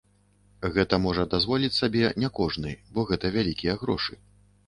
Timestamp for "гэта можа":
0.75-1.25